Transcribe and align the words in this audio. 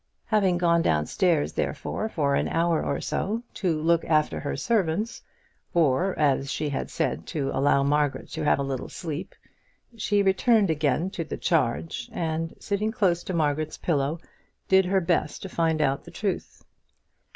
Having 0.25 0.57
gone 0.57 0.81
downstairs, 0.81 1.53
therefore, 1.53 2.09
for 2.09 2.33
an 2.33 2.47
hour 2.47 2.83
or 2.83 2.99
so 2.99 3.43
to 3.53 3.79
look 3.79 4.03
after 4.05 4.39
her 4.39 4.55
servants, 4.57 5.21
or, 5.75 6.17
as 6.17 6.51
she 6.51 6.69
had 6.69 6.89
said, 6.89 7.27
to 7.27 7.51
allow 7.53 7.83
Margaret 7.83 8.27
to 8.29 8.43
have 8.43 8.57
a 8.57 8.63
little 8.63 8.89
sleep, 8.89 9.35
she 9.95 10.23
returned 10.23 10.71
again 10.71 11.11
to 11.11 11.23
the 11.23 11.37
charge, 11.37 12.09
and 12.11 12.55
sitting 12.59 12.91
close 12.91 13.23
to 13.25 13.35
Margaret's 13.35 13.77
pillow, 13.77 14.19
did 14.67 14.85
her 14.85 15.01
best 15.01 15.43
to 15.43 15.49
find 15.49 15.83
out 15.83 16.03
the 16.03 16.09
truth. 16.09 16.63